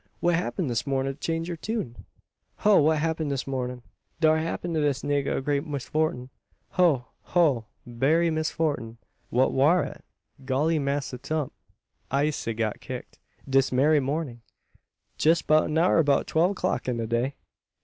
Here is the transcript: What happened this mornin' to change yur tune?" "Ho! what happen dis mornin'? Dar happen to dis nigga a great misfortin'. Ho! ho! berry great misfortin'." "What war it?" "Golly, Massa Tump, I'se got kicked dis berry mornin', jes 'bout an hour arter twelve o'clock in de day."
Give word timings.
What 0.19 0.33
happened 0.33 0.67
this 0.67 0.87
mornin' 0.87 1.13
to 1.13 1.19
change 1.19 1.47
yur 1.47 1.55
tune?" 1.55 2.05
"Ho! 2.61 2.81
what 2.81 2.97
happen 2.97 3.29
dis 3.29 3.45
mornin'? 3.45 3.83
Dar 4.19 4.39
happen 4.39 4.73
to 4.73 4.81
dis 4.81 5.03
nigga 5.03 5.37
a 5.37 5.41
great 5.41 5.63
misfortin'. 5.63 6.31
Ho! 6.69 7.05
ho! 7.21 7.67
berry 7.85 8.25
great 8.31 8.39
misfortin'." 8.39 8.97
"What 9.29 9.53
war 9.53 9.83
it?" 9.83 10.03
"Golly, 10.43 10.79
Massa 10.79 11.19
Tump, 11.19 11.53
I'se 12.09 12.47
got 12.55 12.79
kicked 12.79 13.19
dis 13.47 13.69
berry 13.69 13.99
mornin', 13.99 14.41
jes 15.19 15.43
'bout 15.43 15.65
an 15.65 15.77
hour 15.77 15.97
arter 15.97 16.23
twelve 16.23 16.49
o'clock 16.49 16.87
in 16.87 16.97
de 16.97 17.05
day." 17.05 17.35